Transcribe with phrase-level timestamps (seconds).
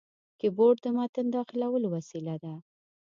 [0.39, 2.53] کیبورډ د متن داخلولو وسیله ده.